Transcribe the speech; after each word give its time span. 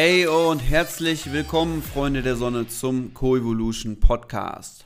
Hey 0.00 0.28
und 0.28 0.60
herzlich 0.60 1.32
willkommen, 1.32 1.82
Freunde 1.82 2.22
der 2.22 2.36
Sonne, 2.36 2.68
zum 2.68 3.14
Coevolution 3.14 3.98
Podcast. 3.98 4.84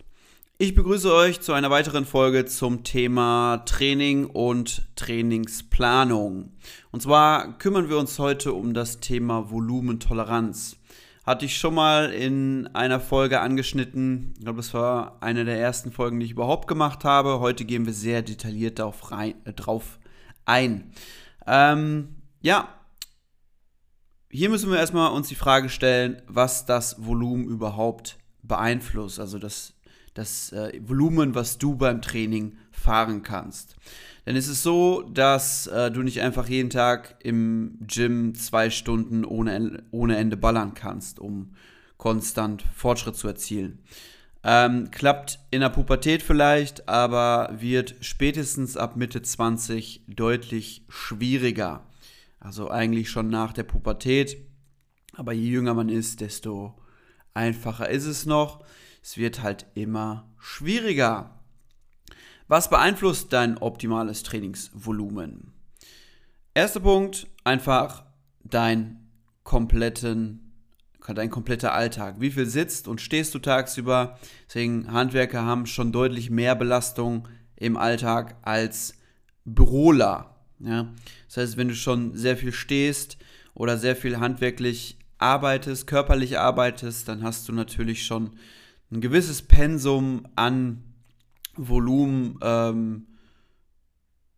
Ich 0.56 0.74
begrüße 0.74 1.12
euch 1.12 1.42
zu 1.42 1.52
einer 1.52 1.68
weiteren 1.68 2.06
Folge 2.06 2.46
zum 2.46 2.82
Thema 2.82 3.58
Training 3.66 4.24
und 4.24 4.86
Trainingsplanung. 4.96 6.54
Und 6.92 7.02
zwar 7.02 7.58
kümmern 7.58 7.90
wir 7.90 7.98
uns 7.98 8.18
heute 8.18 8.54
um 8.54 8.72
das 8.72 9.00
Thema 9.00 9.50
Volumentoleranz. 9.50 10.78
Hatte 11.26 11.44
ich 11.44 11.58
schon 11.58 11.74
mal 11.74 12.10
in 12.10 12.68
einer 12.68 12.98
Folge 12.98 13.40
angeschnitten. 13.40 14.32
Ich 14.38 14.44
glaube, 14.44 14.60
das 14.60 14.72
war 14.72 15.18
eine 15.20 15.44
der 15.44 15.60
ersten 15.60 15.92
Folgen, 15.92 16.20
die 16.20 16.24
ich 16.24 16.32
überhaupt 16.32 16.68
gemacht 16.68 17.04
habe. 17.04 17.38
Heute 17.38 17.66
gehen 17.66 17.84
wir 17.84 17.92
sehr 17.92 18.22
detailliert 18.22 18.78
darauf 18.78 19.12
rein, 19.12 19.34
äh, 19.44 19.52
drauf 19.52 19.98
ein. 20.46 20.90
Ähm, 21.46 22.16
ja, 22.40 22.66
hier 24.32 24.48
müssen 24.48 24.70
wir 24.70 24.78
erstmal 24.78 25.12
uns 25.12 25.28
die 25.28 25.34
Frage 25.34 25.68
stellen, 25.68 26.22
was 26.26 26.64
das 26.64 27.04
Volumen 27.04 27.44
überhaupt 27.44 28.16
beeinflusst. 28.42 29.20
Also 29.20 29.38
das, 29.38 29.74
das 30.14 30.52
äh, 30.52 30.80
Volumen, 30.82 31.34
was 31.34 31.58
du 31.58 31.76
beim 31.76 32.00
Training 32.00 32.56
fahren 32.70 33.22
kannst. 33.22 33.76
Denn 34.24 34.34
es 34.34 34.48
ist 34.48 34.62
so, 34.62 35.02
dass 35.02 35.66
äh, 35.66 35.90
du 35.90 36.02
nicht 36.02 36.22
einfach 36.22 36.48
jeden 36.48 36.70
Tag 36.70 37.16
im 37.22 37.78
Gym 37.80 38.34
zwei 38.34 38.70
Stunden 38.70 39.26
ohne, 39.26 39.82
ohne 39.90 40.16
Ende 40.16 40.38
ballern 40.38 40.72
kannst, 40.72 41.18
um 41.20 41.52
konstant 41.98 42.64
Fortschritt 42.74 43.16
zu 43.16 43.28
erzielen. 43.28 43.80
Ähm, 44.44 44.90
klappt 44.90 45.40
in 45.50 45.60
der 45.60 45.68
Pubertät 45.68 46.22
vielleicht, 46.22 46.88
aber 46.88 47.50
wird 47.52 47.96
spätestens 48.00 48.78
ab 48.78 48.96
Mitte 48.96 49.20
20 49.20 50.04
deutlich 50.08 50.84
schwieriger. 50.88 51.84
Also 52.42 52.70
eigentlich 52.70 53.08
schon 53.08 53.28
nach 53.28 53.52
der 53.52 53.62
Pubertät. 53.62 54.36
Aber 55.14 55.32
je 55.32 55.48
jünger 55.48 55.74
man 55.74 55.88
ist, 55.88 56.20
desto 56.20 56.74
einfacher 57.34 57.88
ist 57.88 58.06
es 58.06 58.26
noch. 58.26 58.64
Es 59.00 59.16
wird 59.16 59.42
halt 59.42 59.66
immer 59.74 60.28
schwieriger. 60.38 61.38
Was 62.48 62.68
beeinflusst 62.68 63.32
dein 63.32 63.58
optimales 63.58 64.24
Trainingsvolumen? 64.24 65.52
Erster 66.52 66.80
Punkt, 66.80 67.28
einfach 67.44 68.04
dein 68.42 69.08
kompletten, 69.44 70.52
dein 71.14 71.30
kompletter 71.30 71.72
Alltag. 71.72 72.16
Wie 72.18 72.32
viel 72.32 72.46
sitzt 72.46 72.88
und 72.88 73.00
stehst 73.00 73.34
du 73.34 73.38
tagsüber? 73.38 74.18
Deswegen 74.48 74.90
Handwerker 74.92 75.44
haben 75.44 75.66
schon 75.66 75.92
deutlich 75.92 76.28
mehr 76.28 76.56
Belastung 76.56 77.28
im 77.54 77.76
Alltag 77.76 78.36
als 78.42 78.94
Büroler. 79.44 80.31
Ja? 80.64 80.92
Das 81.28 81.36
heißt, 81.36 81.56
wenn 81.56 81.68
du 81.68 81.74
schon 81.74 82.14
sehr 82.14 82.36
viel 82.36 82.52
stehst 82.52 83.18
oder 83.54 83.78
sehr 83.78 83.96
viel 83.96 84.18
handwerklich 84.18 84.96
arbeitest, 85.18 85.86
körperlich 85.86 86.38
arbeitest, 86.38 87.08
dann 87.08 87.22
hast 87.22 87.48
du 87.48 87.52
natürlich 87.52 88.04
schon 88.04 88.30
ein 88.90 89.00
gewisses 89.00 89.42
Pensum 89.42 90.26
an 90.36 90.82
Volumen 91.56 92.38
ähm, 92.42 93.06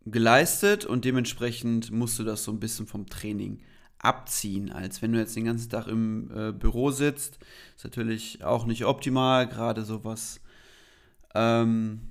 geleistet 0.05 0.85
und 0.85 1.05
dementsprechend 1.05 1.91
musst 1.91 2.19
du 2.19 2.23
das 2.23 2.43
so 2.43 2.51
ein 2.51 2.59
bisschen 2.59 2.87
vom 2.87 3.07
Training 3.07 3.59
abziehen, 3.97 4.71
als 4.71 5.01
wenn 5.01 5.13
du 5.13 5.19
jetzt 5.19 5.35
den 5.35 5.45
ganzen 5.45 5.69
Tag 5.69 5.87
im 5.87 6.29
äh, 6.35 6.51
Büro 6.51 6.91
sitzt. 6.91 7.39
Ist 7.75 7.85
natürlich 7.85 8.43
auch 8.43 8.65
nicht 8.65 8.85
optimal, 8.85 9.47
gerade 9.47 9.83
so 9.83 10.03
was 10.03 10.39
ähm, 11.33 12.01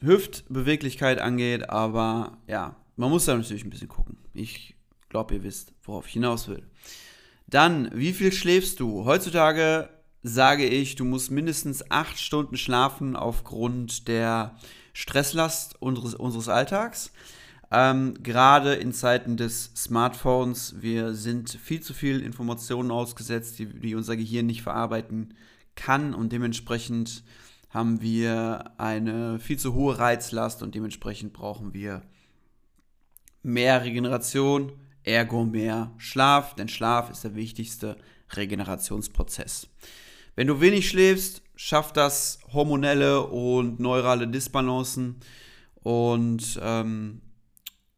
Hüftbeweglichkeit 0.00 1.20
angeht, 1.20 1.68
aber 1.68 2.38
ja, 2.46 2.76
man 2.98 3.10
muss 3.10 3.24
da 3.24 3.36
natürlich 3.36 3.64
ein 3.64 3.70
bisschen 3.70 3.88
gucken. 3.88 4.18
Ich 4.34 4.74
glaube, 5.08 5.34
ihr 5.34 5.42
wisst, 5.42 5.72
worauf 5.84 6.06
ich 6.06 6.12
hinaus 6.14 6.48
will. 6.48 6.64
Dann, 7.46 7.90
wie 7.94 8.12
viel 8.12 8.32
schläfst 8.32 8.80
du? 8.80 9.04
Heutzutage 9.04 9.88
sage 10.22 10.66
ich, 10.66 10.96
du 10.96 11.04
musst 11.04 11.30
mindestens 11.30 11.90
acht 11.90 12.18
Stunden 12.18 12.56
schlafen 12.56 13.16
aufgrund 13.16 14.08
der 14.08 14.56
Stresslast 14.92 15.80
unseres, 15.80 16.14
unseres 16.14 16.48
Alltags. 16.48 17.12
Ähm, 17.70 18.14
Gerade 18.22 18.74
in 18.74 18.92
Zeiten 18.92 19.36
des 19.36 19.70
Smartphones, 19.76 20.76
wir 20.80 21.14
sind 21.14 21.50
viel 21.50 21.80
zu 21.80 21.94
viel 21.94 22.20
Informationen 22.20 22.90
ausgesetzt, 22.90 23.60
die, 23.60 23.66
die 23.66 23.94
unser 23.94 24.16
Gehirn 24.16 24.46
nicht 24.46 24.62
verarbeiten 24.62 25.34
kann 25.76 26.14
und 26.14 26.32
dementsprechend 26.32 27.22
haben 27.70 28.00
wir 28.00 28.72
eine 28.78 29.38
viel 29.38 29.58
zu 29.58 29.74
hohe 29.74 29.98
Reizlast 29.98 30.62
und 30.62 30.74
dementsprechend 30.74 31.32
brauchen 31.32 31.74
wir 31.74 32.02
mehr 33.42 33.84
Regeneration, 33.84 34.72
ergo 35.02 35.44
mehr 35.44 35.92
Schlaf, 35.98 36.54
denn 36.54 36.68
Schlaf 36.68 37.10
ist 37.10 37.24
der 37.24 37.34
wichtigste 37.34 37.96
Regenerationsprozess. 38.34 39.68
Wenn 40.34 40.46
du 40.46 40.60
wenig 40.60 40.88
schläfst, 40.88 41.42
schafft 41.56 41.96
das 41.96 42.38
hormonelle 42.52 43.22
und 43.26 43.80
neurale 43.80 44.28
Disbalancen 44.28 45.16
und 45.82 46.60
ähm, 46.62 47.22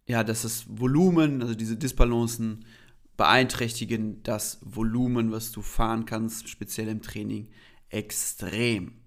ja, 0.07 0.25
dass 0.25 0.43
das 0.43 0.65
Volumen, 0.69 1.43
also 1.43 1.55
diese 1.55 1.77
Disbalancen 1.77 2.65
beeinträchtigen 3.17 4.23
das 4.23 4.59
Volumen, 4.63 5.31
was 5.31 5.53
du 5.53 5.61
fahren 5.61 6.07
kannst, 6.07 6.49
speziell 6.49 6.89
im 6.89 7.03
Training, 7.03 7.51
extrem. 7.91 9.00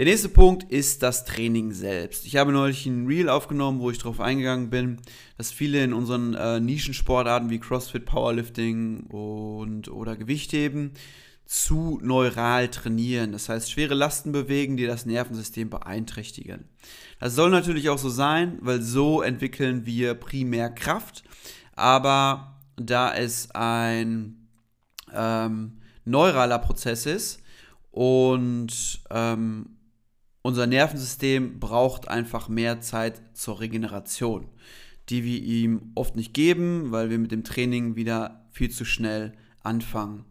Der 0.00 0.06
nächste 0.06 0.30
Punkt 0.30 0.62
ist 0.72 1.02
das 1.02 1.26
Training 1.26 1.72
selbst. 1.72 2.24
Ich 2.24 2.36
habe 2.36 2.52
neulich 2.52 2.86
ein 2.86 3.06
Reel 3.06 3.28
aufgenommen, 3.28 3.80
wo 3.80 3.90
ich 3.90 3.98
darauf 3.98 4.18
eingegangen 4.18 4.70
bin, 4.70 4.96
dass 5.36 5.52
viele 5.52 5.84
in 5.84 5.92
unseren 5.92 6.32
äh, 6.32 6.58
Nischensportarten 6.58 7.50
wie 7.50 7.58
CrossFit, 7.58 8.06
Powerlifting 8.06 9.00
und 9.08 9.90
oder 9.90 10.16
Gewichtheben 10.16 10.92
zu 11.44 12.00
neural 12.02 12.68
trainieren. 12.68 13.32
Das 13.32 13.50
heißt, 13.50 13.70
schwere 13.70 13.92
Lasten 13.92 14.32
bewegen, 14.32 14.78
die 14.78 14.86
das 14.86 15.04
Nervensystem 15.04 15.68
beeinträchtigen. 15.68 16.64
Das 17.18 17.34
soll 17.34 17.50
natürlich 17.50 17.90
auch 17.90 17.98
so 17.98 18.08
sein, 18.08 18.56
weil 18.62 18.80
so 18.80 19.20
entwickeln 19.20 19.84
wir 19.84 20.14
primär 20.14 20.70
Kraft. 20.70 21.24
Aber 21.76 22.58
da 22.76 23.14
es 23.14 23.50
ein 23.50 24.48
ähm, 25.12 25.82
neuraler 26.06 26.58
Prozess 26.58 27.04
ist 27.04 27.42
und 27.90 29.02
ähm, 29.10 29.76
unser 30.42 30.66
Nervensystem 30.66 31.60
braucht 31.60 32.08
einfach 32.08 32.48
mehr 32.48 32.80
Zeit 32.80 33.22
zur 33.34 33.60
Regeneration, 33.60 34.48
die 35.08 35.24
wir 35.24 35.40
ihm 35.42 35.92
oft 35.94 36.16
nicht 36.16 36.34
geben, 36.34 36.90
weil 36.90 37.10
wir 37.10 37.18
mit 37.18 37.30
dem 37.32 37.44
Training 37.44 37.96
wieder 37.96 38.44
viel 38.50 38.70
zu 38.70 38.84
schnell 38.84 39.32
anfangen. 39.62 40.24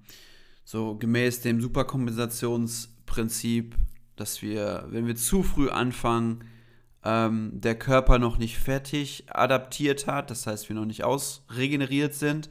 So 0.65 0.95
gemäß 0.95 1.41
dem 1.41 1.61
Superkompensationsprinzip, 1.61 3.75
dass 4.15 4.41
wir, 4.41 4.87
wenn 4.89 5.05
wir 5.07 5.15
zu 5.15 5.43
früh 5.43 5.69
anfangen, 5.69 6.43
ähm, 7.03 7.51
der 7.53 7.75
Körper 7.75 8.19
noch 8.19 8.37
nicht 8.37 8.57
fertig 8.57 9.25
adaptiert 9.29 10.07
hat, 10.07 10.31
das 10.31 10.47
heißt, 10.47 10.69
wir 10.69 10.75
noch 10.75 10.85
nicht 10.85 11.03
ausregeneriert 11.03 12.13
sind 12.13 12.49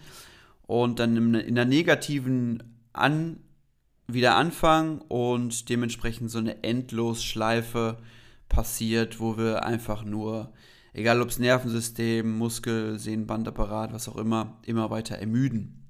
und 0.67 0.99
dann 0.99 1.17
in, 1.17 1.35
in 1.35 1.55
der 1.55 1.65
negativen 1.65 2.63
An 2.93 3.41
wieder 4.11 4.37
anfangen 4.37 5.01
und 5.03 5.69
dementsprechend 5.69 6.31
so 6.31 6.39
eine 6.39 6.65
Endlosschleife 6.65 7.99
passiert, 8.49 9.21
wo 9.21 9.37
wir 9.37 9.65
einfach 9.65 10.03
nur, 10.03 10.53
egal 10.95 11.21
ob 11.21 11.29
es 11.29 11.39
Nervensystem, 11.39 12.39
Muskel, 12.39 12.99
Sehnenbandapparat, 12.99 13.93
was 13.93 14.09
auch 14.09 14.17
immer, 14.17 14.59
immer 14.65 14.91
weiter 14.91 15.17
ermüden. 15.17 15.85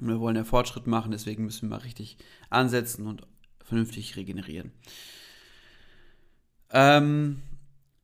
Und 0.00 0.08
wir 0.08 0.18
wollen 0.18 0.36
ja 0.36 0.44
Fortschritt 0.44 0.86
machen, 0.86 1.12
deswegen 1.12 1.44
müssen 1.44 1.68
wir 1.68 1.76
mal 1.76 1.82
richtig 1.82 2.16
ansetzen 2.48 3.06
und 3.06 3.22
vernünftig 3.62 4.16
regenerieren. 4.16 4.72
Ähm, 6.70 7.42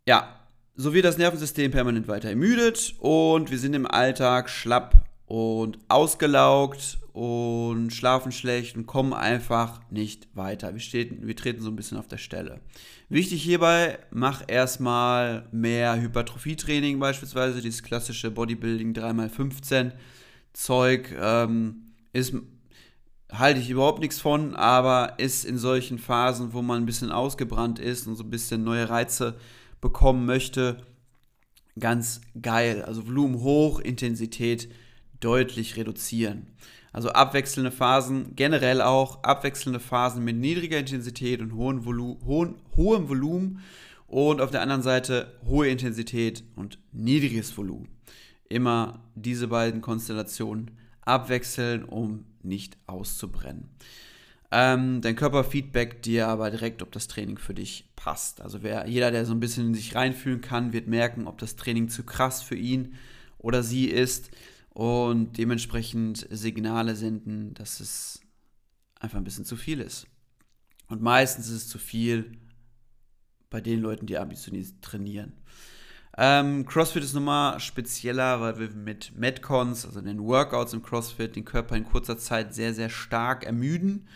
ja, 0.06 0.38
so 0.76 0.92
wird 0.92 1.06
das 1.06 1.16
Nervensystem 1.16 1.70
permanent 1.70 2.06
weiter 2.06 2.28
ermüdet 2.28 2.94
und 2.98 3.50
wir 3.50 3.58
sind 3.58 3.74
im 3.74 3.86
Alltag 3.86 4.50
schlapp 4.50 5.06
und 5.26 5.78
ausgelaugt 5.88 6.98
und 7.18 7.90
schlafen 7.92 8.30
schlecht 8.30 8.76
und 8.76 8.86
kommen 8.86 9.12
einfach 9.12 9.80
nicht 9.90 10.28
weiter. 10.36 10.72
Wir, 10.72 10.80
stehen, 10.80 11.26
wir 11.26 11.34
treten 11.34 11.60
so 11.60 11.68
ein 11.68 11.74
bisschen 11.74 11.98
auf 11.98 12.06
der 12.06 12.16
Stelle. 12.16 12.60
Wichtig 13.08 13.42
hierbei, 13.42 13.98
mach 14.12 14.44
erstmal 14.46 15.48
mehr 15.50 16.00
Hypertrophietraining 16.00 17.00
beispielsweise, 17.00 17.60
dieses 17.60 17.82
klassische 17.82 18.30
Bodybuilding 18.30 18.92
3x15 18.92 19.94
Zeug 20.52 21.12
ähm, 21.20 21.86
ist 22.12 22.34
halte 23.32 23.60
ich 23.60 23.68
überhaupt 23.68 23.98
nichts 23.98 24.20
von, 24.20 24.54
aber 24.54 25.18
ist 25.18 25.44
in 25.44 25.58
solchen 25.58 25.98
Phasen, 25.98 26.52
wo 26.52 26.62
man 26.62 26.82
ein 26.82 26.86
bisschen 26.86 27.10
ausgebrannt 27.10 27.80
ist 27.80 28.06
und 28.06 28.14
so 28.14 28.22
ein 28.22 28.30
bisschen 28.30 28.62
neue 28.62 28.88
Reize 28.88 29.34
bekommen 29.80 30.24
möchte, 30.24 30.86
ganz 31.80 32.20
geil. 32.40 32.82
Also 32.84 33.06
Volumen 33.08 33.40
hoch, 33.40 33.80
Intensität 33.80 34.68
deutlich 35.20 35.76
reduzieren. 35.76 36.46
Also 36.98 37.10
abwechselnde 37.10 37.70
Phasen, 37.70 38.34
generell 38.34 38.82
auch 38.82 39.22
abwechselnde 39.22 39.78
Phasen 39.78 40.24
mit 40.24 40.34
niedriger 40.34 40.80
Intensität 40.80 41.40
und 41.40 41.54
hohen 41.54 41.84
Volu 41.84 42.18
hohen, 42.26 42.56
hohem 42.74 43.08
Volumen 43.08 43.60
und 44.08 44.40
auf 44.40 44.50
der 44.50 44.62
anderen 44.62 44.82
Seite 44.82 45.32
hohe 45.46 45.68
Intensität 45.68 46.42
und 46.56 46.80
niedriges 46.90 47.56
Volumen. 47.56 47.86
Immer 48.48 48.98
diese 49.14 49.46
beiden 49.46 49.80
Konstellationen 49.80 50.72
abwechseln, 51.02 51.84
um 51.84 52.24
nicht 52.42 52.76
auszubrennen. 52.88 53.68
Ähm, 54.50 55.00
dein 55.00 55.14
Körper 55.14 55.44
feedbackt 55.44 56.04
dir 56.04 56.26
aber 56.26 56.50
direkt, 56.50 56.82
ob 56.82 56.90
das 56.90 57.06
Training 57.06 57.38
für 57.38 57.54
dich 57.54 57.90
passt. 57.94 58.40
Also 58.40 58.64
wer, 58.64 58.88
jeder, 58.88 59.12
der 59.12 59.24
so 59.24 59.34
ein 59.34 59.40
bisschen 59.40 59.68
in 59.68 59.74
sich 59.74 59.94
reinfühlen 59.94 60.40
kann, 60.40 60.72
wird 60.72 60.88
merken, 60.88 61.28
ob 61.28 61.38
das 61.38 61.54
Training 61.54 61.90
zu 61.90 62.02
krass 62.02 62.42
für 62.42 62.56
ihn 62.56 62.94
oder 63.38 63.62
sie 63.62 63.84
ist 63.84 64.32
und 64.78 65.38
dementsprechend 65.38 66.28
Signale 66.30 66.94
senden, 66.94 67.52
dass 67.54 67.80
es 67.80 68.20
einfach 69.00 69.18
ein 69.18 69.24
bisschen 69.24 69.44
zu 69.44 69.56
viel 69.56 69.80
ist. 69.80 70.06
Und 70.86 71.02
meistens 71.02 71.48
ist 71.48 71.54
es 71.54 71.68
zu 71.68 71.78
viel 71.78 72.38
bei 73.50 73.60
den 73.60 73.80
Leuten, 73.80 74.06
die 74.06 74.16
ambitioniert 74.16 74.80
trainieren. 74.80 75.32
Ähm, 76.16 76.64
CrossFit 76.64 77.02
ist 77.02 77.14
nochmal 77.14 77.58
spezieller, 77.58 78.40
weil 78.40 78.60
wir 78.60 78.70
mit 78.70 79.18
Metcons, 79.18 79.84
also 79.84 80.00
den 80.00 80.22
Workouts 80.22 80.74
im 80.74 80.82
CrossFit, 80.84 81.34
den 81.34 81.44
Körper 81.44 81.74
in 81.74 81.82
kurzer 81.82 82.16
Zeit 82.16 82.54
sehr, 82.54 82.72
sehr 82.72 82.88
stark 82.88 83.44
ermüden. 83.44 84.06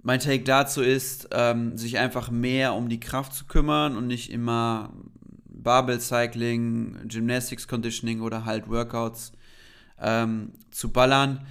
Mein 0.00 0.20
Take 0.20 0.44
dazu 0.44 0.80
ist, 0.80 1.28
ähm, 1.32 1.76
sich 1.76 1.98
einfach 1.98 2.30
mehr 2.30 2.72
um 2.72 2.88
die 2.88 3.00
Kraft 3.00 3.34
zu 3.34 3.44
kümmern 3.44 3.98
und 3.98 4.06
nicht 4.06 4.30
immer 4.32 4.94
Barbell 5.44 6.00
Cycling, 6.00 7.08
Gymnastics 7.08 7.68
Conditioning 7.68 8.22
oder 8.22 8.46
halt 8.46 8.70
Workouts 8.70 9.32
ähm, 10.02 10.52
zu 10.70 10.90
ballern. 10.90 11.46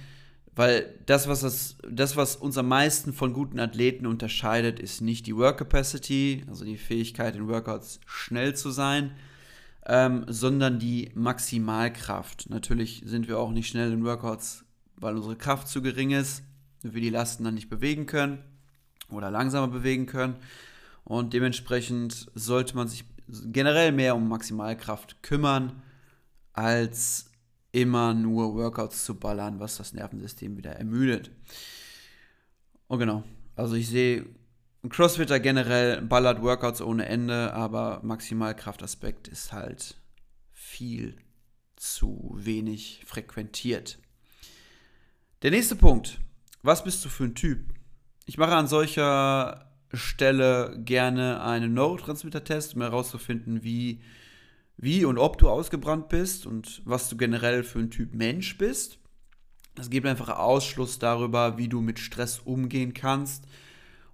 Weil 0.54 0.94
das 1.06 1.28
was, 1.28 1.40
das, 1.40 1.76
das, 1.88 2.16
was 2.16 2.36
uns 2.36 2.58
am 2.58 2.68
meisten 2.68 3.14
von 3.14 3.32
guten 3.32 3.58
Athleten 3.58 4.06
unterscheidet, 4.06 4.78
ist 4.80 5.00
nicht 5.00 5.26
die 5.26 5.34
Work 5.34 5.58
Capacity, 5.58 6.44
also 6.46 6.64
die 6.66 6.76
Fähigkeit, 6.76 7.34
in 7.34 7.48
Workouts 7.48 8.00
schnell 8.04 8.54
zu 8.54 8.70
sein, 8.70 9.12
ähm, 9.86 10.26
sondern 10.28 10.78
die 10.78 11.10
Maximalkraft. 11.14 12.50
Natürlich 12.50 13.02
sind 13.06 13.28
wir 13.28 13.38
auch 13.38 13.50
nicht 13.50 13.68
schnell 13.68 13.92
in 13.92 14.04
Workouts, 14.04 14.64
weil 14.96 15.16
unsere 15.16 15.36
Kraft 15.36 15.68
zu 15.68 15.80
gering 15.80 16.10
ist, 16.10 16.42
wir 16.82 17.00
die 17.00 17.10
Lasten 17.10 17.44
dann 17.44 17.54
nicht 17.54 17.70
bewegen 17.70 18.04
können 18.04 18.38
oder 19.08 19.30
langsamer 19.30 19.68
bewegen 19.68 20.04
können. 20.04 20.36
Und 21.04 21.32
dementsprechend 21.32 22.30
sollte 22.34 22.76
man 22.76 22.88
sich 22.88 23.04
generell 23.46 23.92
mehr 23.92 24.14
um 24.16 24.28
Maximalkraft 24.28 25.22
kümmern, 25.22 25.82
als 26.52 27.31
immer 27.72 28.14
nur 28.14 28.54
Workouts 28.54 29.04
zu 29.04 29.18
ballern, 29.18 29.58
was 29.58 29.78
das 29.78 29.92
Nervensystem 29.92 30.56
wieder 30.56 30.72
ermüdet. 30.72 31.30
Und 32.86 32.98
genau, 32.98 33.24
also 33.56 33.74
ich 33.74 33.88
sehe 33.88 34.26
ein 34.84 34.90
Crossfitter 34.90 35.40
generell 35.40 36.02
ballert 36.02 36.42
Workouts 36.42 36.82
ohne 36.82 37.06
Ende, 37.06 37.52
aber 37.54 38.00
Maximalkraftaspekt 38.02 39.28
ist 39.28 39.52
halt 39.52 39.96
viel 40.52 41.16
zu 41.76 42.32
wenig 42.36 43.02
frequentiert. 43.06 43.98
Der 45.42 45.50
nächste 45.50 45.76
Punkt. 45.76 46.20
Was 46.64 46.84
bist 46.84 47.04
du 47.04 47.08
für 47.08 47.24
ein 47.24 47.34
Typ? 47.34 47.74
Ich 48.26 48.38
mache 48.38 48.54
an 48.54 48.68
solcher 48.68 49.72
Stelle 49.92 50.80
gerne 50.84 51.42
einen 51.42 51.74
Neurotransmitter-Test, 51.74 52.76
um 52.76 52.82
herauszufinden, 52.82 53.64
wie, 53.64 54.00
wie 54.82 55.04
und 55.04 55.16
ob 55.16 55.38
du 55.38 55.48
ausgebrannt 55.48 56.08
bist 56.10 56.44
und 56.44 56.82
was 56.84 57.08
du 57.08 57.16
generell 57.16 57.62
für 57.62 57.78
ein 57.78 57.90
Typ 57.90 58.14
Mensch 58.14 58.58
bist. 58.58 58.98
Das 59.74 59.88
gibt 59.88 60.06
einfach 60.06 60.28
Ausschluss 60.28 60.98
darüber, 60.98 61.56
wie 61.56 61.68
du 61.68 61.80
mit 61.80 61.98
Stress 61.98 62.40
umgehen 62.40 62.92
kannst 62.92 63.46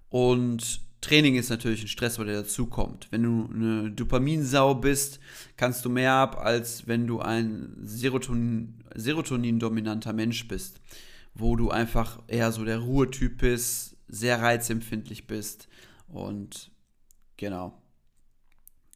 und 0.09 0.81
Training 1.01 1.35
ist 1.35 1.49
natürlich 1.49 1.81
ein 1.81 1.87
Stress, 1.87 2.15
der 2.17 2.25
dazukommt. 2.25 3.07
Wenn 3.09 3.23
du 3.23 3.49
eine 3.53 3.91
Dopaminsau 3.91 4.75
bist, 4.75 5.19
kannst 5.55 5.85
du 5.85 5.89
mehr 5.89 6.13
ab, 6.13 6.37
als 6.37 6.87
wenn 6.87 7.07
du 7.07 7.19
ein 7.19 7.77
Serotonin, 7.83 8.83
Serotonin-dominanter 8.93 10.13
Mensch 10.13 10.47
bist, 10.47 10.81
wo 11.33 11.55
du 11.55 11.69
einfach 11.71 12.21
eher 12.27 12.51
so 12.51 12.65
der 12.65 12.79
Ruhetyp 12.79 13.39
bist, 13.39 13.95
sehr 14.07 14.41
reizempfindlich 14.41 15.25
bist 15.25 15.67
und 16.09 16.69
genau. 17.37 17.81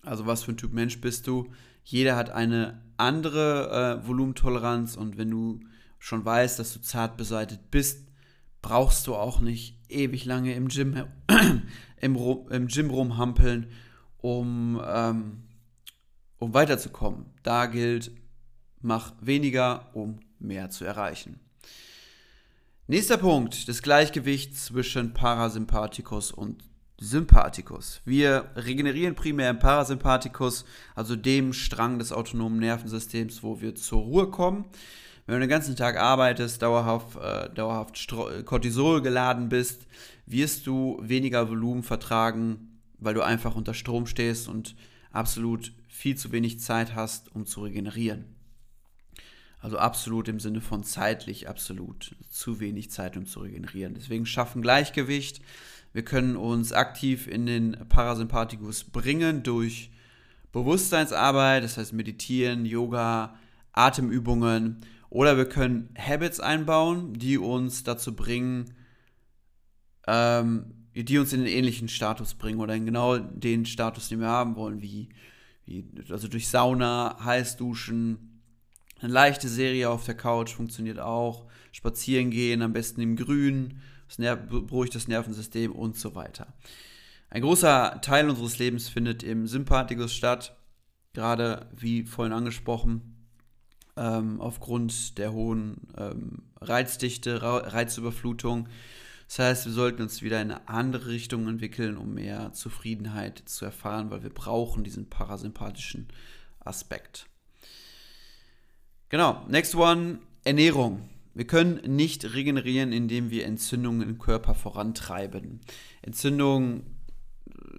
Also 0.03 0.25
was 0.25 0.43
für 0.43 0.51
ein 0.51 0.57
Typ 0.57 0.73
Mensch 0.73 0.99
bist 1.01 1.27
du? 1.27 1.51
Jeder 1.83 2.15
hat 2.15 2.29
eine 2.29 2.81
andere 2.97 4.01
äh, 4.03 4.07
Volumentoleranz 4.07 4.95
und 4.95 5.17
wenn 5.17 5.31
du 5.31 5.61
schon 5.99 6.23
weißt, 6.23 6.59
dass 6.59 6.73
du 6.73 6.81
zart 6.81 7.17
beseitigt 7.17 7.71
bist, 7.71 8.07
brauchst 8.61 9.07
du 9.07 9.15
auch 9.15 9.39
nicht 9.39 9.79
ewig 9.89 10.25
lange 10.25 10.53
im 10.53 10.67
Gym, 10.67 11.05
im, 12.01 12.15
im 12.49 12.67
Gym 12.67 12.89
rumhampeln, 12.89 13.67
um, 14.17 14.81
ähm, 14.85 15.43
um 16.39 16.53
weiterzukommen. 16.53 17.25
Da 17.43 17.65
gilt, 17.67 18.11
mach 18.81 19.13
weniger, 19.21 19.89
um 19.93 20.19
mehr 20.39 20.69
zu 20.69 20.85
erreichen. 20.85 21.39
Nächster 22.87 23.17
Punkt, 23.17 23.69
das 23.69 23.81
Gleichgewicht 23.81 24.57
zwischen 24.57 25.13
Parasympathikus 25.13 26.31
und 26.31 26.63
Sympathikus. 27.03 28.01
Wir 28.05 28.49
regenerieren 28.55 29.13
primär 29.13 29.49
im 29.49 29.59
Parasympathikus, 29.59 30.63
also 30.95 31.15
dem 31.15 31.51
Strang 31.51 31.99
des 31.99 32.13
autonomen 32.13 32.59
Nervensystems, 32.59 33.43
wo 33.43 33.59
wir 33.59 33.75
zur 33.75 34.01
Ruhe 34.01 34.29
kommen. 34.29 34.65
Wenn 35.25 35.35
du 35.35 35.41
den 35.41 35.49
ganzen 35.49 35.75
Tag 35.75 35.97
arbeitest, 35.97 36.61
dauerhaft, 36.61 37.17
äh, 37.17 37.53
dauerhaft 37.53 38.07
Cortisol 38.45 39.01
geladen 39.01 39.49
bist, 39.49 39.85
wirst 40.25 40.65
du 40.65 40.97
weniger 41.01 41.49
Volumen 41.49 41.83
vertragen, 41.83 42.79
weil 42.99 43.13
du 43.13 43.21
einfach 43.21 43.55
unter 43.55 43.73
Strom 43.73 44.07
stehst 44.07 44.47
und 44.47 44.75
absolut 45.11 45.73
viel 45.87 46.15
zu 46.15 46.31
wenig 46.31 46.59
Zeit 46.61 46.95
hast, 46.95 47.35
um 47.35 47.45
zu 47.45 47.63
regenerieren. 47.63 48.25
Also 49.63 49.77
absolut 49.77 50.27
im 50.27 50.41
Sinne 50.41 50.59
von 50.59 50.83
zeitlich, 50.83 51.47
absolut 51.47 52.17
zu 52.29 52.59
wenig 52.59 52.91
Zeit, 52.91 53.15
um 53.15 53.25
zu 53.25 53.39
regenerieren. 53.39 53.93
Deswegen 53.93 54.25
schaffen 54.25 54.61
Gleichgewicht. 54.61 55.39
Wir 55.93 56.03
können 56.03 56.35
uns 56.35 56.73
aktiv 56.73 57.27
in 57.27 57.45
den 57.45 57.77
Parasympathikus 57.87 58.83
bringen 58.83 59.41
durch 59.41 59.89
Bewusstseinsarbeit, 60.51 61.63
das 61.63 61.77
heißt 61.77 61.93
Meditieren, 61.93 62.65
Yoga, 62.65 63.39
Atemübungen 63.71 64.81
oder 65.09 65.37
wir 65.37 65.45
können 65.47 65.95
Habits 65.97 66.41
einbauen, 66.41 67.13
die 67.13 67.37
uns 67.37 67.85
dazu 67.85 68.17
bringen, 68.17 68.73
ähm, 70.07 70.89
die 70.93 71.17
uns 71.17 71.31
in 71.31 71.39
den 71.39 71.47
ähnlichen 71.47 71.87
Status 71.87 72.33
bringen 72.33 72.59
oder 72.59 72.75
in 72.75 72.85
genau 72.85 73.17
den 73.17 73.65
Status, 73.65 74.09
den 74.09 74.19
wir 74.19 74.27
haben 74.27 74.57
wollen, 74.57 74.81
wie, 74.81 75.07
wie 75.65 75.85
also 76.09 76.27
durch 76.27 76.49
Sauna, 76.49 77.17
Heißduschen, 77.23 78.32
eine 79.03 79.13
leichte 79.13 79.49
Serie 79.49 79.89
auf 79.89 80.05
der 80.05 80.15
Couch 80.15 80.53
funktioniert 80.53 80.99
auch, 80.99 81.45
spazieren 81.71 82.31
gehen, 82.31 82.61
am 82.61 82.73
besten 82.73 83.01
im 83.01 83.15
Grün, 83.15 83.81
beruhigt 84.17 84.95
das 84.95 85.07
Nervensystem 85.07 85.71
und 85.71 85.97
so 85.97 86.15
weiter. 86.15 86.53
Ein 87.29 87.41
großer 87.41 87.99
Teil 88.01 88.29
unseres 88.29 88.59
Lebens 88.59 88.87
findet 88.87 89.23
im 89.23 89.47
Sympathikus 89.47 90.13
statt, 90.13 90.55
gerade 91.13 91.69
wie 91.75 92.03
vorhin 92.03 92.33
angesprochen, 92.33 93.27
ähm, 93.97 94.39
aufgrund 94.39 95.17
der 95.17 95.33
hohen 95.33 95.87
ähm, 95.97 96.43
Reizdichte, 96.61 97.41
Reizüberflutung. 97.41 98.69
Das 99.27 99.39
heißt, 99.39 99.65
wir 99.65 99.73
sollten 99.73 100.03
uns 100.03 100.21
wieder 100.21 100.41
in 100.41 100.51
eine 100.51 100.67
andere 100.67 101.07
Richtung 101.07 101.47
entwickeln, 101.47 101.97
um 101.97 102.13
mehr 102.13 102.53
Zufriedenheit 102.53 103.41
zu 103.45 103.65
erfahren, 103.65 104.11
weil 104.11 104.23
wir 104.23 104.33
brauchen 104.33 104.83
diesen 104.83 105.09
parasympathischen 105.09 106.07
Aspekt. 106.59 107.27
Genau, 109.13 109.45
next 109.47 109.75
one, 109.75 110.17
Ernährung. 110.43 111.07
Wir 111.35 111.45
können 111.45 111.81
nicht 111.85 112.33
regenerieren, 112.33 112.91
indem 112.91 113.29
wir 113.29 113.45
Entzündungen 113.45 114.01
im 114.01 114.17
Körper 114.17 114.55
vorantreiben. 114.55 115.61
Entzündungen 116.01 116.97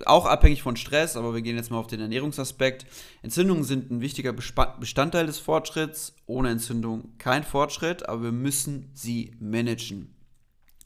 auch 0.07 0.27
abhängig 0.27 0.63
von 0.63 0.77
Stress, 0.77 1.17
aber 1.17 1.35
wir 1.35 1.43
gehen 1.43 1.57
jetzt 1.57 1.73
mal 1.73 1.79
auf 1.79 1.89
den 1.89 1.99
Ernährungsaspekt. 1.99 2.87
Entzündungen 3.23 3.65
sind 3.65 3.91
ein 3.91 4.01
wichtiger 4.01 4.33
Bestandteil 4.33 5.27
des 5.27 5.41
Fortschritts. 5.41 6.15
Ohne 6.27 6.51
Entzündung 6.51 7.19
kein 7.19 7.43
Fortschritt, 7.43 8.09
aber 8.09 8.23
wir 8.23 8.33
müssen 8.33 8.93
sie 8.95 9.33
managen. 9.41 10.15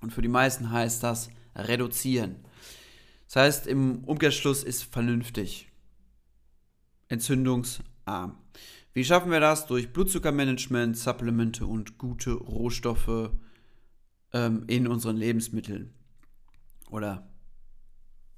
Und 0.01 0.15
für 0.15 0.23
die 0.23 0.29
meisten 0.29 0.73
heißt 0.73 1.03
das 1.03 1.29
reduzieren. 1.55 2.37
Das 3.27 3.37
heißt, 3.37 3.67
im 3.67 4.03
Umkehrschluss 4.05 4.63
ist 4.63 4.85
vernünftig. 4.85 5.69
Entzündungsarm. 7.09 8.39
Wie 8.95 9.05
schaffen 9.05 9.31
wir 9.31 9.41
das? 9.41 9.67
Durch 9.67 9.93
Blutzuckermanagement, 9.93 10.97
Supplemente 10.97 11.67
und 11.67 11.99
gute 11.99 12.33
Rohstoffe 12.33 13.31
ähm, 14.33 14.65
in 14.67 14.87
unseren 14.87 15.17
Lebensmitteln. 15.17 15.95
Oder 16.91 17.29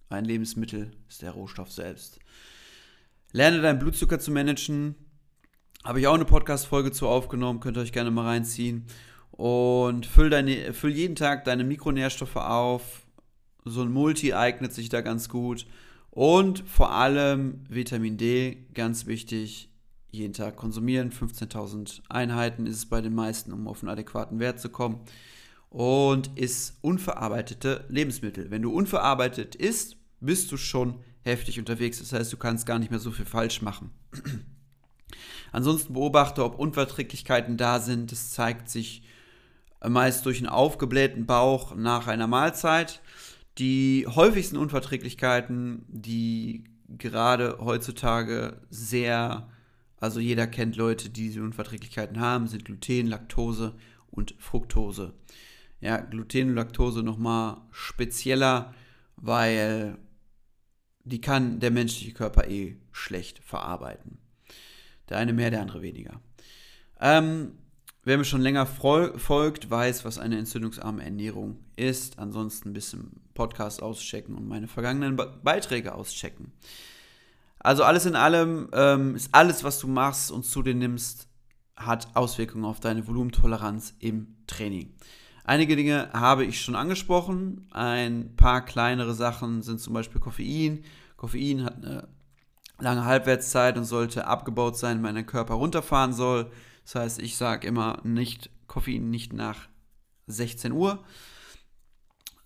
ein 0.08 0.24
Lebensmittel 0.24 0.90
ist 1.08 1.22
der 1.22 1.30
Rohstoff 1.30 1.70
selbst. 1.70 2.18
Lerne 3.32 3.62
deinen 3.62 3.78
Blutzucker 3.78 4.18
zu 4.18 4.32
managen. 4.32 4.96
Habe 5.84 6.00
ich 6.00 6.06
auch 6.08 6.14
eine 6.14 6.24
Podcast-Folge 6.24 6.92
zu 6.92 7.08
aufgenommen, 7.08 7.60
könnt 7.60 7.78
ihr 7.78 7.82
euch 7.82 7.92
gerne 7.92 8.10
mal 8.10 8.26
reinziehen. 8.26 8.86
Und 9.30 10.04
füll, 10.04 10.28
deine, 10.28 10.74
füll 10.74 10.90
jeden 10.90 11.14
Tag 11.14 11.44
deine 11.44 11.64
Mikronährstoffe 11.64 12.36
auf. 12.36 13.06
So 13.64 13.82
ein 13.82 13.92
Multi 13.92 14.34
eignet 14.34 14.72
sich 14.72 14.88
da 14.88 15.00
ganz 15.00 15.28
gut. 15.28 15.66
Und 16.10 16.64
vor 16.68 16.92
allem 16.92 17.64
Vitamin 17.68 18.18
D, 18.18 18.66
ganz 18.74 19.06
wichtig, 19.06 19.69
jeden 20.10 20.32
Tag 20.32 20.56
konsumieren. 20.56 21.10
15.000 21.10 22.00
Einheiten 22.08 22.66
ist 22.66 22.76
es 22.76 22.86
bei 22.86 23.00
den 23.00 23.14
meisten, 23.14 23.52
um 23.52 23.68
auf 23.68 23.82
einen 23.82 23.90
adäquaten 23.90 24.38
Wert 24.38 24.60
zu 24.60 24.68
kommen. 24.68 25.00
Und 25.68 26.36
ist 26.36 26.78
unverarbeitete 26.80 27.84
Lebensmittel. 27.88 28.50
Wenn 28.50 28.62
du 28.62 28.72
unverarbeitet 28.72 29.54
isst, 29.54 29.96
bist 30.20 30.50
du 30.50 30.56
schon 30.56 30.96
heftig 31.22 31.58
unterwegs. 31.58 31.98
Das 31.98 32.12
heißt, 32.12 32.32
du 32.32 32.36
kannst 32.36 32.66
gar 32.66 32.78
nicht 32.78 32.90
mehr 32.90 33.00
so 33.00 33.10
viel 33.10 33.26
falsch 33.26 33.62
machen. 33.62 33.90
Ansonsten 35.52 35.94
beobachte, 35.94 36.44
ob 36.44 36.58
Unverträglichkeiten 36.58 37.56
da 37.56 37.80
sind. 37.80 38.12
Das 38.12 38.30
zeigt 38.30 38.68
sich 38.68 39.02
meist 39.86 40.26
durch 40.26 40.38
einen 40.38 40.48
aufgeblähten 40.48 41.26
Bauch 41.26 41.74
nach 41.74 42.06
einer 42.06 42.26
Mahlzeit. 42.26 43.00
Die 43.58 44.06
häufigsten 44.08 44.56
Unverträglichkeiten, 44.56 45.84
die 45.88 46.64
gerade 46.88 47.58
heutzutage 47.60 48.60
sehr, 48.70 49.48
also 50.00 50.18
jeder 50.18 50.46
kennt 50.46 50.76
Leute, 50.76 51.10
die 51.10 51.28
diese 51.28 51.42
Unverträglichkeiten 51.42 52.18
haben, 52.18 52.48
sind 52.48 52.64
Gluten, 52.64 53.06
Laktose 53.06 53.74
und 54.10 54.34
Fructose. 54.38 55.14
Ja, 55.80 55.98
Gluten 55.98 56.50
und 56.50 56.54
Laktose 56.56 57.02
nochmal 57.02 57.58
spezieller, 57.70 58.74
weil 59.16 59.98
die 61.04 61.20
kann 61.20 61.60
der 61.60 61.70
menschliche 61.70 62.12
Körper 62.12 62.48
eh 62.48 62.76
schlecht 62.92 63.38
verarbeiten. 63.44 64.18
Der 65.08 65.18
eine 65.18 65.32
mehr, 65.32 65.50
der 65.50 65.62
andere 65.62 65.82
weniger. 65.82 66.20
Ähm, 67.00 67.52
Wer 68.02 68.16
mir 68.16 68.24
schon 68.24 68.40
länger 68.40 68.64
folgt, 68.64 69.70
weiß, 69.70 70.06
was 70.06 70.18
eine 70.18 70.38
entzündungsarme 70.38 71.04
Ernährung 71.04 71.58
ist. 71.76 72.18
Ansonsten 72.18 72.70
ein 72.70 72.72
bisschen 72.72 73.20
Podcast 73.34 73.82
auschecken 73.82 74.34
und 74.36 74.48
meine 74.48 74.68
vergangenen 74.68 75.16
Be 75.16 75.38
Beiträge 75.42 75.94
auschecken. 75.94 76.52
Also 77.60 77.84
alles 77.84 78.06
in 78.06 78.16
allem 78.16 78.68
ähm, 78.72 79.14
ist 79.14 79.34
alles, 79.34 79.64
was 79.64 79.78
du 79.78 79.86
machst 79.86 80.30
und 80.30 80.44
zu 80.44 80.62
dir 80.62 80.74
nimmst, 80.74 81.28
hat 81.76 82.08
Auswirkungen 82.14 82.64
auf 82.64 82.80
deine 82.80 83.06
Volumentoleranz 83.06 83.94
im 84.00 84.36
Training. 84.46 84.94
Einige 85.44 85.76
Dinge 85.76 86.10
habe 86.12 86.44
ich 86.44 86.60
schon 86.60 86.74
angesprochen. 86.74 87.66
Ein 87.70 88.34
paar 88.36 88.64
kleinere 88.64 89.14
Sachen 89.14 89.62
sind 89.62 89.80
zum 89.80 89.94
Beispiel 89.94 90.20
Koffein. 90.20 90.84
Koffein 91.16 91.64
hat 91.64 91.76
eine 91.76 92.08
lange 92.78 93.04
Halbwertszeit 93.04 93.76
und 93.76 93.84
sollte 93.84 94.26
abgebaut 94.26 94.78
sein, 94.78 95.02
wenn 95.02 95.14
dein 95.14 95.26
Körper 95.26 95.54
runterfahren 95.54 96.12
soll. 96.12 96.50
Das 96.84 96.94
heißt, 96.94 97.18
ich 97.20 97.36
sage 97.36 97.66
immer 97.66 98.00
nicht 98.04 98.50
Koffein 98.66 99.10
nicht 99.10 99.32
nach 99.32 99.68
16 100.28 100.72
Uhr, 100.72 101.02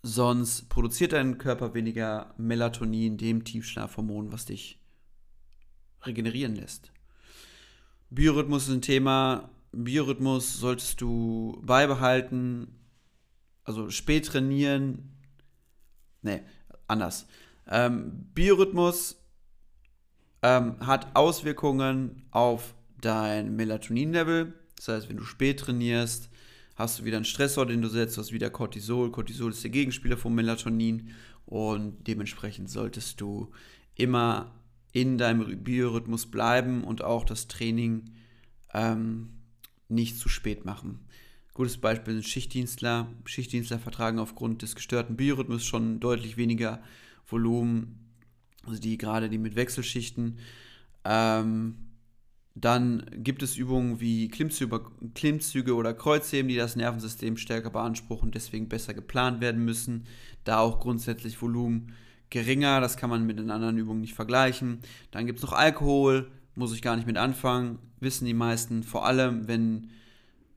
sonst 0.03 0.69
produziert 0.69 1.13
dein 1.13 1.39
Körper 1.39 1.75
weniger 1.75 2.35
Melatonin, 2.39 3.17
dem 3.17 3.45
Tiefschlafhormon, 3.45 4.33
was 4.33 4.47
dich 4.47 4.81
regenerieren 6.07 6.57
lässt. 6.57 6.93
Biorhythmus 8.11 8.69
ist 8.69 8.75
ein 8.75 8.83
Thema. 8.83 9.51
Biorhythmus 9.73 10.59
solltest 10.59 11.01
du 11.01 11.61
beibehalten, 11.63 12.69
also 13.65 13.91
spät 13.91 14.27
trainieren. 14.27 15.11
Ne, 16.23 16.45
anders. 16.87 17.27
Ähm, 17.69 18.29
Biorhythmus 18.35 19.17
ähm, 20.43 20.77
hat 20.81 21.17
Auswirkungen 21.17 22.23
auf 22.31 22.75
dein 23.01 23.57
Melatonin-Level. 23.57 24.53
Das 24.77 24.89
heißt, 24.89 25.09
wenn 25.09 25.17
du 25.17 25.25
spät 25.25 25.61
trainierst, 25.61 26.31
hast 26.77 26.99
du 26.99 27.05
wieder 27.05 27.17
einen 27.17 27.25
Stressor, 27.25 27.67
den 27.67 27.83
du 27.83 27.89
setzt, 27.89 28.19
hast 28.19 28.33
wieder 28.33 28.51
Cortisol. 28.51 29.11
Cortisol 29.11 29.51
ist 29.51 29.63
der 29.65 29.71
Gegenspieler 29.71 30.17
von 30.17 30.35
Melatonin 30.35 31.11
und 31.47 32.07
dementsprechend 32.07 32.71
solltest 32.71 33.21
du 33.21 33.51
immer 33.95 34.53
in 34.95 35.19
deinem 35.19 35.63
Biorhythmus 35.65 36.27
bleiben 36.27 36.85
und 36.85 37.03
auch 37.03 37.25
das 37.25 37.49
Training 37.49 38.13
ähm, 38.73 39.31
nicht 39.89 40.19
zu 40.19 40.29
spät 40.29 40.65
machen. 40.65 41.01
Gutes 41.53 41.79
Beispiel 41.79 42.15
sind 42.15 42.27
Schichtdienstler. 42.27 43.09
Schichtdienstler 43.25 43.81
vertragen 43.81 44.21
aufgrund 44.21 44.63
des 44.63 44.77
gestörten 44.77 45.17
Biorhythmus 45.17 45.65
schon 45.65 45.99
deutlich 45.99 46.37
weniger 46.37 46.81
Volumen, 47.27 48.09
also 48.65 48.81
die 48.81 48.97
gerade 48.97 49.29
die 49.29 49.39
mit 49.39 49.57
Wechselschichten. 49.57 50.39
Ähm, 51.05 51.75
dann 52.55 53.05
gibt 53.17 53.43
es 53.43 53.57
Übungen 53.57 53.99
wie 54.01 54.29
Klimmzüge, 54.29 54.81
Klimmzüge 55.17 55.75
oder 55.75 55.93
Kreuzheben, 55.93 56.49
die 56.49 56.57
das 56.57 56.77
Nervensystem 56.77 57.37
stärker 57.37 57.71
beanspruchen, 57.71 58.31
deswegen 58.31 58.69
besser 58.69 58.95
geplant 58.95 59.41
werden 59.41 59.65
müssen. 59.65 60.07
Da 60.45 60.61
auch 60.61 60.79
grundsätzlich 60.79 61.43
Volumen 61.43 61.95
geringer, 62.35 62.81
das 62.81 62.97
kann 62.97 63.11
man 63.11 63.25
mit 63.25 63.39
den 63.39 63.53
anderen 63.53 63.79
Übungen 63.79 64.01
nicht 64.01 64.15
vergleichen. 64.15 64.81
Dann 65.13 65.25
gibt 65.25 65.39
es 65.39 65.45
noch 65.45 65.53
Alkohol, 65.53 66.31
muss 66.57 66.75
ich 66.75 66.83
gar 66.83 66.97
nicht 66.97 67.07
mit 67.07 67.17
anfangen, 67.17 67.79
wissen 68.01 68.25
die 68.27 68.35
meisten. 68.35 68.83
Vor 68.83 69.07
allem, 69.07 69.47
wenn, 69.47 69.91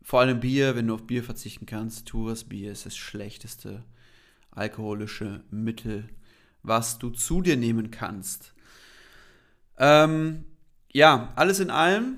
vor 0.02 0.22
allem 0.22 0.40
Bier, 0.40 0.76
wenn 0.76 0.88
du 0.88 0.96
auf 0.96 1.06
Bier 1.06 1.24
verzichten 1.24 1.68
kannst, 1.68 2.08
tu 2.08 2.30
es. 2.30 2.46
Bier 2.46 2.72
ist 2.72 2.88
das 2.88 2.98
schlechteste 2.98 3.84
alkoholische 4.50 5.44
Mittel, 5.52 6.10
was 6.64 6.98
du 6.98 7.12
zu 7.12 7.44
dir 7.44 7.58
nehmen 7.58 7.92
kannst. 7.92 8.54
Ähm, 9.78 10.46
ja, 10.92 11.32
alles 11.36 11.60
in 11.60 11.70
allem, 11.70 12.18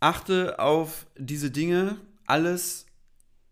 achte 0.00 0.58
auf 0.58 1.06
diese 1.18 1.50
Dinge. 1.50 1.98
Alles, 2.24 2.86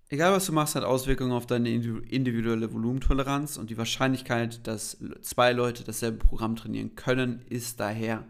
egal 0.09 0.33
was 0.33 0.47
du 0.47 0.53
machst, 0.53 0.75
hat 0.75 0.85
Auswirkungen 0.85 1.33
auf 1.33 1.47
deine 1.47 1.71
individuelle 1.71 2.73
Volumentoleranz 2.73 3.57
und 3.57 3.71
die 3.71 3.79
Wahrscheinlichkeit, 3.79 4.67
dass 4.67 4.99
zwei 5.23 5.53
Leute 5.53 5.85
dasselbe 5.85 6.19
Programm 6.19 6.57
trainieren 6.57 6.95
können, 6.95 7.43
ist 7.49 7.81
daher 7.81 8.25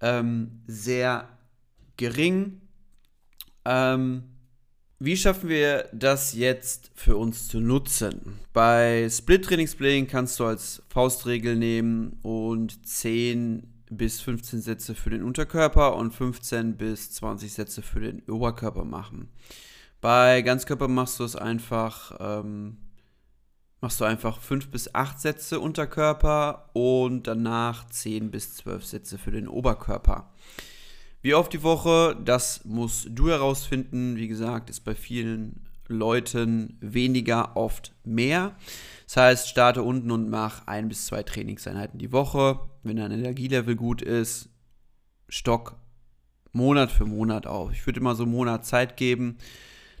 ähm, 0.00 0.62
sehr 0.66 1.28
gering. 1.96 2.60
Ähm, 3.64 4.24
wie 4.98 5.16
schaffen 5.16 5.48
wir 5.48 5.88
das 5.92 6.32
jetzt 6.34 6.92
für 6.94 7.16
uns 7.16 7.48
zu 7.48 7.60
nutzen? 7.60 8.38
Bei 8.52 9.08
Split 9.10 9.44
Trainingsplaying 9.44 10.06
kannst 10.06 10.38
du 10.38 10.44
als 10.44 10.82
Faustregel 10.88 11.56
nehmen 11.56 12.18
und 12.22 12.86
10 12.86 13.66
bis 13.90 14.20
15 14.20 14.60
Sätze 14.60 14.94
für 14.94 15.10
den 15.10 15.22
Unterkörper 15.22 15.96
und 15.96 16.12
15 16.12 16.76
bis 16.76 17.10
20 17.12 17.52
Sätze 17.52 17.82
für 17.82 18.00
den 18.00 18.22
Oberkörper 18.30 18.84
machen. 18.84 19.28
Bei 20.02 20.42
Ganzkörper 20.42 20.88
machst 20.88 21.20
du 21.20 21.24
es 21.24 21.36
einfach, 21.36 22.18
ähm, 22.18 22.76
machst 23.80 24.00
du 24.00 24.04
einfach 24.04 24.40
5 24.40 24.68
bis 24.68 24.92
8 24.92 25.20
Sätze 25.20 25.60
Unterkörper 25.60 26.70
und 26.72 27.28
danach 27.28 27.88
10 27.88 28.32
bis 28.32 28.56
12 28.56 28.84
Sätze 28.84 29.16
für 29.16 29.30
den 29.30 29.46
Oberkörper. 29.46 30.32
Wie 31.20 31.34
oft 31.34 31.52
die 31.52 31.62
Woche, 31.62 32.16
das 32.24 32.64
musst 32.64 33.10
du 33.10 33.28
herausfinden. 33.28 34.16
Wie 34.16 34.26
gesagt, 34.26 34.70
ist 34.70 34.80
bei 34.80 34.96
vielen 34.96 35.68
Leuten 35.86 36.78
weniger, 36.80 37.56
oft 37.56 37.94
mehr. 38.02 38.56
Das 39.06 39.18
heißt, 39.18 39.48
starte 39.50 39.84
unten 39.84 40.10
und 40.10 40.28
mach 40.28 40.66
ein 40.66 40.88
bis 40.88 41.06
zwei 41.06 41.22
Trainingseinheiten 41.22 42.00
die 42.00 42.10
Woche. 42.10 42.58
Wenn 42.82 42.96
dein 42.96 43.12
Energielevel 43.12 43.76
gut 43.76 44.02
ist, 44.02 44.48
stock 45.28 45.76
Monat 46.50 46.90
für 46.90 47.06
Monat 47.06 47.46
auf. 47.46 47.70
Ich 47.70 47.86
würde 47.86 48.00
immer 48.00 48.16
so 48.16 48.24
einen 48.24 48.32
Monat 48.32 48.66
Zeit 48.66 48.96
geben, 48.96 49.38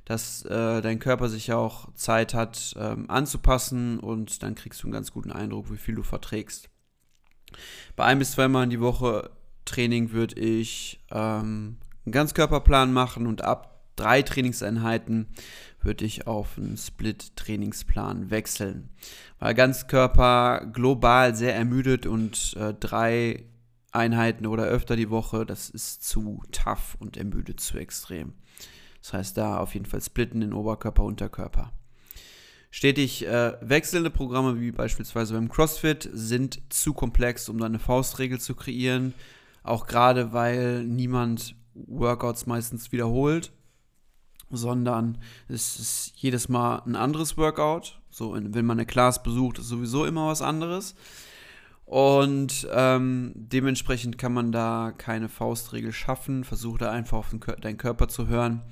dass 0.04 0.44
äh, 0.44 0.80
dein 0.82 0.98
Körper 0.98 1.28
sich 1.28 1.52
auch 1.52 1.92
Zeit 1.94 2.34
hat 2.34 2.74
ähm, 2.76 3.08
anzupassen 3.08 3.98
und 3.98 4.42
dann 4.42 4.54
kriegst 4.54 4.82
du 4.82 4.86
einen 4.86 4.92
ganz 4.92 5.12
guten 5.12 5.30
Eindruck, 5.32 5.70
wie 5.70 5.76
viel 5.76 5.94
du 5.94 6.02
verträgst. 6.02 6.68
Bei 7.96 8.04
ein 8.04 8.18
bis 8.18 8.32
zweimal 8.32 8.64
in 8.64 8.70
die 8.70 8.80
Woche 8.80 9.30
Training 9.64 10.12
würde 10.12 10.40
ich 10.40 11.04
ähm, 11.10 11.76
einen 12.04 12.12
Ganzkörperplan 12.12 12.92
machen 12.92 13.26
und 13.26 13.42
ab 13.42 13.84
drei 13.96 14.22
Trainingseinheiten 14.22 15.28
würde 15.80 16.04
ich 16.04 16.26
auf 16.26 16.58
einen 16.58 16.76
Split-Trainingsplan 16.76 18.30
wechseln. 18.30 18.90
Weil 19.38 19.54
Ganzkörper 19.54 20.66
global 20.72 21.34
sehr 21.34 21.54
ermüdet 21.54 22.06
und 22.06 22.56
äh, 22.58 22.74
drei 22.74 23.44
Einheiten 23.92 24.46
oder 24.46 24.64
öfter 24.64 24.96
die 24.96 25.10
Woche, 25.10 25.44
das 25.44 25.68
ist 25.68 26.04
zu 26.04 26.42
tough 26.50 26.96
und 26.98 27.16
ermüdet 27.16 27.60
zu 27.60 27.78
extrem. 27.78 28.34
Das 29.02 29.12
heißt, 29.12 29.36
da 29.36 29.58
auf 29.58 29.74
jeden 29.74 29.86
Fall 29.86 30.00
splitten 30.00 30.42
in 30.42 30.52
Oberkörper, 30.52 31.02
Unterkörper. 31.02 31.72
Stetig 32.70 33.26
äh, 33.26 33.52
wechselnde 33.60 34.08
Programme 34.08 34.58
wie 34.60 34.72
beispielsweise 34.72 35.34
beim 35.34 35.50
CrossFit 35.50 36.08
sind 36.12 36.62
zu 36.70 36.94
komplex, 36.94 37.50
um 37.50 37.58
da 37.58 37.66
eine 37.66 37.78
Faustregel 37.78 38.40
zu 38.40 38.54
kreieren. 38.54 39.12
Auch 39.62 39.86
gerade, 39.86 40.32
weil 40.32 40.84
niemand 40.84 41.54
Workouts 41.74 42.46
meistens 42.46 42.90
wiederholt 42.92 43.52
sondern 44.52 45.18
es 45.48 45.80
ist 45.80 46.12
jedes 46.16 46.48
Mal 46.48 46.82
ein 46.86 46.94
anderes 46.94 47.36
Workout. 47.36 48.00
So, 48.10 48.34
wenn 48.34 48.66
man 48.66 48.78
eine 48.78 48.86
Class 48.86 49.22
besucht, 49.22 49.58
ist 49.58 49.68
sowieso 49.68 50.04
immer 50.04 50.28
was 50.28 50.42
anderes. 50.42 50.94
Und 51.92 52.66
ähm, 52.72 53.32
dementsprechend 53.34 54.16
kann 54.16 54.32
man 54.32 54.50
da 54.50 54.94
keine 54.96 55.28
Faustregel 55.28 55.92
schaffen. 55.92 56.42
Versuche 56.42 56.78
da 56.78 56.90
einfach 56.90 57.18
auf 57.18 57.28
den, 57.28 57.40
deinen 57.60 57.76
Körper 57.76 58.08
zu 58.08 58.28
hören. 58.28 58.62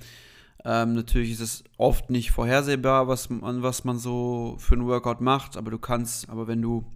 Ähm, 0.65 0.95
natürlich 0.95 1.33
ist 1.33 1.41
es 1.41 1.65
oft 1.77 2.09
nicht 2.09 2.31
vorhersehbar, 2.31 3.09
was 3.09 3.29
man, 3.29 3.63
was 3.63 3.85
man 3.85 3.99
so 3.99 4.57
für 4.59 4.73
einen 4.73 4.87
Workout 4.87 5.21
macht, 5.21 5.59
aber 5.59 5.71
du 5.71 5.79
kannst, 5.79 6.31
aber 6.31 6.49
wenn 6.49 6.63
du, 6.63 6.87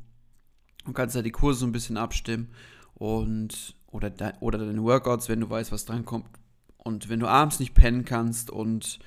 du 0.87 0.95
kannst 0.95 1.14
ja 1.14 1.21
die 1.21 1.31
Kurse 1.31 1.61
so 1.61 1.66
ein 1.66 1.73
bisschen 1.73 1.99
abstimmen 1.99 2.49
und 2.95 3.76
oder, 3.88 4.09
de 4.09 4.33
oder 4.40 4.57
deine 4.57 4.83
Workouts, 4.83 5.28
wenn 5.28 5.40
du 5.40 5.50
weißt, 5.50 5.73
was 5.73 5.85
dran 5.85 6.07
kommt. 6.07 6.25
Und 6.78 7.11
wenn 7.11 7.21
du 7.21 7.26
abends 7.26 7.61
nicht 7.61 7.75
pennen 7.75 8.07
kannst 8.07 8.50
und 8.50 8.99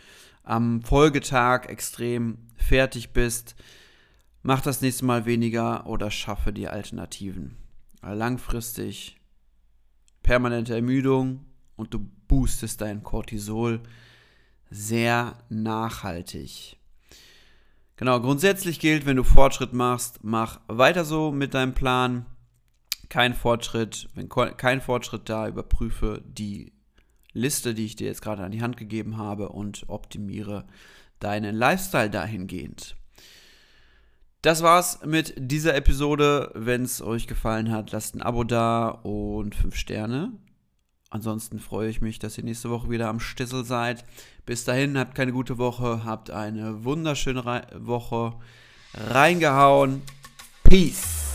am 0.43 0.83
Folgetag 0.83 1.65
extrem 1.67 2.37
fertig 2.57 3.11
bist, 3.11 3.55
mach 4.47 4.61
das 4.61 4.81
nächste 4.81 5.03
Mal 5.03 5.25
weniger 5.25 5.85
oder 5.87 6.09
schaffe 6.09 6.53
die 6.53 6.69
Alternativen. 6.69 7.57
Langfristig 8.01 9.17
permanente 10.23 10.73
Ermüdung 10.73 11.45
und 11.75 11.93
du 11.93 12.09
boostest 12.29 12.79
dein 12.79 13.03
Cortisol 13.03 13.81
sehr 14.69 15.37
nachhaltig. 15.49 16.77
Genau, 17.97 18.21
grundsätzlich 18.21 18.79
gilt, 18.79 19.05
wenn 19.05 19.17
du 19.17 19.25
Fortschritt 19.25 19.73
machst, 19.73 20.23
mach 20.23 20.61
weiter 20.67 21.03
so 21.03 21.33
mit 21.33 21.53
deinem 21.53 21.73
Plan. 21.73 22.25
Kein 23.09 23.33
Fortschritt, 23.33 24.07
wenn 24.15 24.29
kein 24.29 24.79
Fortschritt 24.79 25.27
da, 25.27 25.49
überprüfe 25.49 26.23
die 26.25 26.71
Liste, 27.33 27.73
die 27.73 27.85
ich 27.85 27.97
dir 27.97 28.07
jetzt 28.07 28.21
gerade 28.21 28.45
an 28.45 28.53
die 28.53 28.61
Hand 28.61 28.77
gegeben 28.77 29.17
habe 29.17 29.49
und 29.49 29.83
optimiere 29.89 30.65
deinen 31.19 31.53
Lifestyle 31.53 32.09
dahingehend. 32.09 32.96
Das 34.47 34.63
war's 34.63 34.99
mit 35.03 35.33
dieser 35.35 35.75
Episode. 35.75 36.51
Wenn 36.55 36.83
es 36.83 37.01
euch 37.01 37.27
gefallen 37.27 37.69
hat, 37.69 37.91
lasst 37.91 38.15
ein 38.15 38.21
Abo 38.21 38.45
da 38.45 38.87
und 38.87 39.53
5 39.53 39.75
Sterne. 39.75 40.31
Ansonsten 41.09 41.59
freue 41.59 41.89
ich 41.89 41.99
mich, 41.99 42.17
dass 42.17 42.37
ihr 42.37 42.45
nächste 42.45 42.69
Woche 42.69 42.89
wieder 42.89 43.09
am 43.09 43.19
Stissel 43.19 43.65
seid. 43.65 44.05
Bis 44.45 44.63
dahin, 44.63 44.97
habt 44.97 45.15
keine 45.15 45.33
gute 45.33 45.57
Woche, 45.57 46.05
habt 46.05 46.31
eine 46.31 46.85
wunderschöne 46.85 47.43
Woche. 47.79 48.35
Reingehauen. 48.93 50.01
Peace. 50.63 51.26